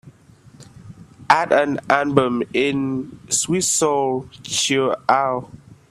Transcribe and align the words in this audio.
add 1.29 1.51
an 1.51 1.79
album 1.87 2.41
in 2.55 3.19
Sweet 3.29 3.61
Soul 3.61 4.27
Chillout 4.41 5.51